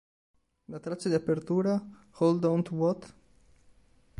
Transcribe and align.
La 0.65 0.79
traccia 0.79 1.09
di 1.09 1.13
apertura 1.13 1.79
"Hold 2.17 2.43
on 2.45 2.63
to 2.63 2.73
What? 2.73 3.15